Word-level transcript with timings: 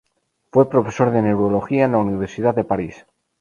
Fue 0.51 0.67
profesor 0.67 1.11
de 1.11 1.21
neurología 1.21 1.85
en 1.85 1.91
la 1.91 1.99
Universidad 1.99 2.55
de 2.55 2.63
París. 2.63 3.05